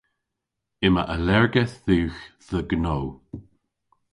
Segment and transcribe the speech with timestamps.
[0.87, 3.05] Yma allergedh dhywgh dhe gnow.